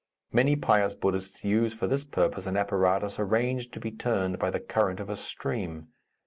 [0.33, 4.59] Many pious Buddhists use for this purpose an apparatus arranged to be turned by the
[4.59, 5.89] current of a stream.